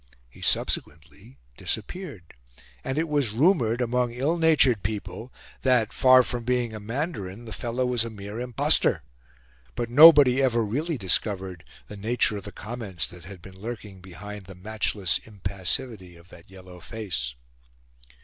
He 0.31 0.41
subsequently 0.41 1.37
disappeared, 1.57 2.33
and 2.83 2.97
it 2.97 3.07
was 3.07 3.33
rumoured, 3.33 3.81
among 3.81 4.13
ill 4.13 4.35
natured 4.39 4.81
people, 4.81 5.31
that, 5.61 5.93
far 5.93 6.23
from 6.23 6.43
being 6.43 6.73
a 6.73 6.79
mandarin, 6.79 7.45
the 7.45 7.53
fellow 7.53 7.85
was 7.85 8.03
a 8.03 8.09
mere 8.09 8.39
impostor. 8.39 9.03
But 9.75 9.91
nobody 9.91 10.41
ever 10.41 10.65
really 10.65 10.97
discovered 10.97 11.63
the 11.87 11.97
nature 11.97 12.35
of 12.37 12.45
the 12.45 12.51
comments 12.51 13.05
that 13.09 13.25
had 13.25 13.43
been 13.43 13.61
lurking 13.61 13.99
behind 14.01 14.45
the 14.45 14.55
matchless 14.55 15.19
impassivity 15.19 16.15
of 16.15 16.29
that 16.29 16.49
yellow 16.49 16.79
face. 16.79 17.35